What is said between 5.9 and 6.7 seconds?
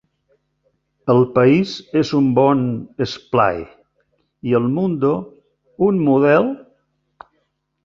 "un model".